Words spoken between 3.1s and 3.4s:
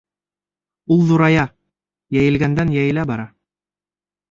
бара.